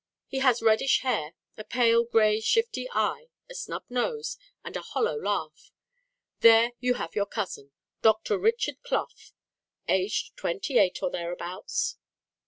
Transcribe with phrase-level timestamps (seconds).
[0.25, 5.15] He has reddish hair, a pale grey shifty eye, a snub nose, and a hollow
[5.15, 5.71] laugh.
[6.39, 8.39] There you have your cousin Dr.
[8.39, 9.09] Richard Clough,
[9.87, 11.97] aged twenty eight or thereabouts.